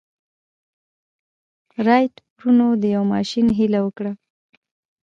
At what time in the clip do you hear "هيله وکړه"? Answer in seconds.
3.57-4.11